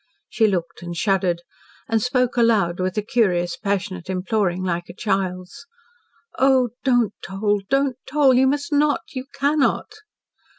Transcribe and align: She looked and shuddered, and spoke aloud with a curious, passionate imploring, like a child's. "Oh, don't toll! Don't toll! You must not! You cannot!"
She 0.29 0.47
looked 0.47 0.81
and 0.81 0.97
shuddered, 0.97 1.43
and 1.87 2.01
spoke 2.01 2.35
aloud 2.35 2.79
with 2.79 2.97
a 2.97 3.03
curious, 3.03 3.55
passionate 3.55 4.09
imploring, 4.09 4.63
like 4.63 4.89
a 4.89 4.95
child's. 4.95 5.67
"Oh, 6.39 6.69
don't 6.83 7.13
toll! 7.23 7.61
Don't 7.69 7.97
toll! 8.09 8.33
You 8.33 8.47
must 8.47 8.73
not! 8.73 9.01
You 9.13 9.25
cannot!" 9.31 9.91